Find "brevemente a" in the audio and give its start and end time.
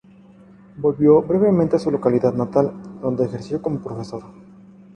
1.21-1.79